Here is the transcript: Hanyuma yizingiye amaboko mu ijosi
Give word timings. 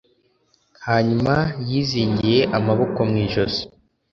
Hanyuma 0.87 1.33
yizingiye 1.67 2.39
amaboko 2.57 2.99
mu 3.09 3.15
ijosi 3.25 3.61